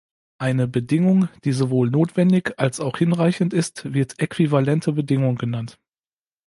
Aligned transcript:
Eine 0.39 0.67
Bedingung, 0.67 1.29
die 1.43 1.51
sowohl 1.51 1.91
notwendig 1.91 2.55
als 2.57 2.79
auch 2.79 2.97
hinreichend 2.97 3.53
ist, 3.53 3.93
wird 3.93 4.19
äquivalente 4.19 4.93
Bedingung 4.93 5.35
genannt. 5.35 5.79